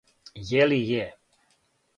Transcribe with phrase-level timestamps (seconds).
[0.51, 1.05] Је ли је?